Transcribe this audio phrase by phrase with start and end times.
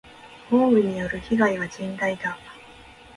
[0.49, 2.35] 豪雨による被害は甚大だ。